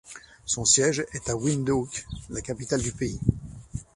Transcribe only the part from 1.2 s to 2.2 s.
à Windhoek,